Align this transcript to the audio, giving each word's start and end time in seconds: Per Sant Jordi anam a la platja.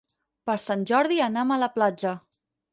Per 0.49 0.55
Sant 0.63 0.85
Jordi 0.93 1.21
anam 1.27 1.55
a 1.55 1.61
la 1.67 1.71
platja. 1.79 2.19